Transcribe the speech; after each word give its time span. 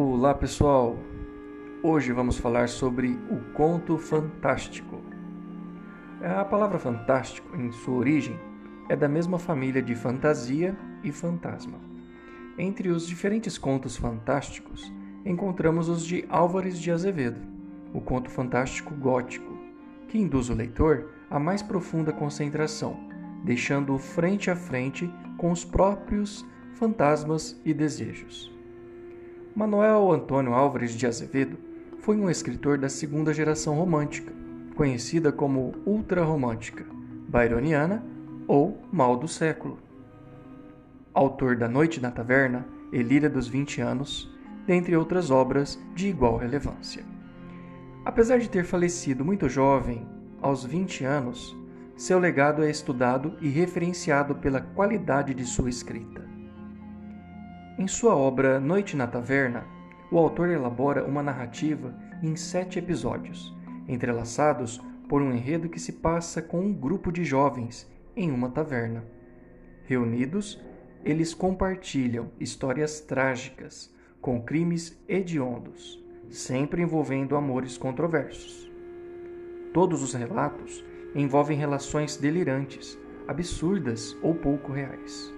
Olá 0.00 0.32
pessoal! 0.32 0.96
Hoje 1.82 2.12
vamos 2.12 2.38
falar 2.38 2.68
sobre 2.68 3.18
o 3.28 3.52
conto 3.52 3.98
fantástico. 3.98 5.02
A 6.22 6.44
palavra 6.44 6.78
fantástico, 6.78 7.56
em 7.56 7.72
sua 7.72 7.96
origem, 7.96 8.38
é 8.88 8.94
da 8.94 9.08
mesma 9.08 9.40
família 9.40 9.82
de 9.82 9.96
fantasia 9.96 10.78
e 11.02 11.10
fantasma. 11.10 11.80
Entre 12.56 12.90
os 12.90 13.08
diferentes 13.08 13.58
contos 13.58 13.96
fantásticos, 13.96 14.92
encontramos 15.26 15.88
os 15.88 16.06
de 16.06 16.24
Álvares 16.28 16.78
de 16.78 16.92
Azevedo, 16.92 17.40
o 17.92 18.00
conto 18.00 18.30
fantástico 18.30 18.94
gótico, 18.94 19.52
que 20.06 20.16
induz 20.16 20.48
o 20.48 20.54
leitor 20.54 21.10
a 21.28 21.40
mais 21.40 21.60
profunda 21.60 22.12
concentração, 22.12 22.96
deixando-o 23.42 23.98
frente 23.98 24.48
a 24.48 24.54
frente 24.54 25.12
com 25.36 25.50
os 25.50 25.64
próprios 25.64 26.46
fantasmas 26.74 27.60
e 27.64 27.74
desejos. 27.74 28.56
Manuel 29.58 30.12
Antônio 30.12 30.54
Álvares 30.54 30.92
de 30.92 31.04
Azevedo 31.04 31.58
foi 31.98 32.16
um 32.16 32.30
escritor 32.30 32.78
da 32.78 32.88
segunda 32.88 33.34
geração 33.34 33.74
romântica, 33.74 34.32
conhecida 34.76 35.32
como 35.32 35.74
ultrarromântica, 35.84 36.86
byroniana 37.28 38.00
ou 38.46 38.80
mal 38.92 39.16
do 39.16 39.26
século. 39.26 39.80
Autor 41.12 41.56
da 41.56 41.66
Noite 41.66 42.00
na 42.00 42.12
Taverna, 42.12 42.64
Elíria 42.92 43.28
dos 43.28 43.48
Vinte 43.48 43.80
Anos, 43.80 44.32
dentre 44.64 44.96
outras 44.96 45.28
obras 45.28 45.76
de 45.92 46.06
igual 46.06 46.36
relevância. 46.36 47.04
Apesar 48.04 48.38
de 48.38 48.48
ter 48.48 48.62
falecido 48.62 49.24
muito 49.24 49.48
jovem, 49.48 50.06
aos 50.40 50.64
20 50.64 51.04
anos, 51.04 51.56
seu 51.96 52.20
legado 52.20 52.62
é 52.62 52.70
estudado 52.70 53.36
e 53.40 53.48
referenciado 53.48 54.36
pela 54.36 54.60
qualidade 54.60 55.34
de 55.34 55.44
sua 55.44 55.68
escrita. 55.68 56.27
Em 57.78 57.86
sua 57.86 58.16
obra 58.16 58.58
Noite 58.58 58.96
na 58.96 59.06
Taverna, 59.06 59.64
o 60.10 60.18
autor 60.18 60.48
elabora 60.48 61.04
uma 61.04 61.22
narrativa 61.22 61.94
em 62.20 62.34
sete 62.34 62.80
episódios, 62.80 63.56
entrelaçados 63.86 64.80
por 65.08 65.22
um 65.22 65.32
enredo 65.32 65.68
que 65.68 65.78
se 65.78 65.92
passa 65.92 66.42
com 66.42 66.58
um 66.58 66.74
grupo 66.74 67.12
de 67.12 67.24
jovens 67.24 67.88
em 68.16 68.32
uma 68.32 68.50
taverna. 68.50 69.04
Reunidos, 69.84 70.60
eles 71.04 71.32
compartilham 71.32 72.32
histórias 72.40 72.98
trágicas 72.98 73.94
com 74.20 74.42
crimes 74.42 75.00
hediondos, 75.08 76.04
sempre 76.30 76.82
envolvendo 76.82 77.36
amores 77.36 77.78
controversos. 77.78 78.68
Todos 79.72 80.02
os 80.02 80.14
relatos 80.14 80.84
envolvem 81.14 81.56
relações 81.56 82.16
delirantes, 82.16 82.98
absurdas 83.28 84.16
ou 84.20 84.34
pouco 84.34 84.72
reais. 84.72 85.32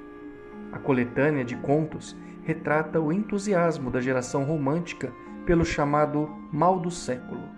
A 0.72 0.78
coletânea 0.78 1.44
de 1.44 1.56
contos 1.56 2.16
retrata 2.50 3.00
o 3.00 3.12
entusiasmo 3.12 3.92
da 3.92 4.00
geração 4.00 4.42
romântica 4.42 5.12
pelo 5.46 5.64
chamado 5.64 6.28
mal 6.52 6.80
do 6.80 6.90
século, 6.90 7.48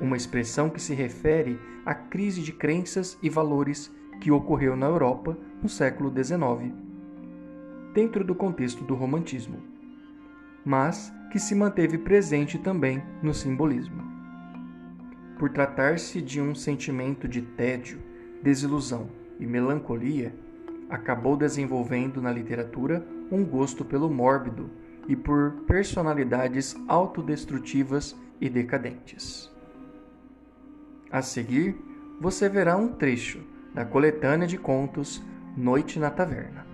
uma 0.00 0.16
expressão 0.16 0.70
que 0.70 0.80
se 0.80 0.94
refere 0.94 1.58
à 1.84 1.92
crise 1.92 2.40
de 2.40 2.52
crenças 2.52 3.18
e 3.20 3.28
valores 3.28 3.92
que 4.20 4.30
ocorreu 4.30 4.76
na 4.76 4.86
Europa 4.86 5.36
no 5.60 5.68
século 5.68 6.08
XIX, 6.08 6.72
dentro 7.92 8.22
do 8.22 8.32
contexto 8.32 8.84
do 8.84 8.94
romantismo, 8.94 9.58
mas 10.64 11.12
que 11.32 11.40
se 11.40 11.56
manteve 11.56 11.98
presente 11.98 12.58
também 12.58 13.02
no 13.20 13.34
simbolismo. 13.34 14.04
Por 15.36 15.50
tratar-se 15.50 16.22
de 16.22 16.40
um 16.40 16.54
sentimento 16.54 17.26
de 17.26 17.42
tédio, 17.42 17.98
desilusão 18.40 19.08
e 19.40 19.46
melancolia, 19.46 20.32
acabou 20.88 21.36
desenvolvendo 21.36 22.20
na 22.22 22.32
literatura 22.32 23.06
um 23.30 23.44
gosto 23.44 23.84
pelo 23.84 24.10
mórbido 24.10 24.70
e 25.06 25.16
por 25.16 25.52
personalidades 25.66 26.76
autodestrutivas 26.86 28.16
e 28.40 28.48
decadentes. 28.48 29.50
A 31.10 31.22
seguir, 31.22 31.76
você 32.20 32.48
verá 32.48 32.76
um 32.76 32.88
trecho 32.88 33.40
da 33.74 33.84
coletânea 33.84 34.46
de 34.46 34.58
contos 34.58 35.22
Noite 35.56 35.98
na 35.98 36.10
Taverna. 36.10 36.67